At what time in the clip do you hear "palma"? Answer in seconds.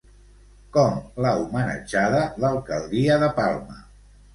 3.41-3.83